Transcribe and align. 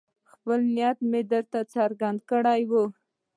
خپل 0.31 0.59
نیت 0.75 0.97
مې 1.09 1.21
درته 1.31 1.59
څرګند 1.73 2.19
کړی 2.31 2.61
وو. 2.69 2.83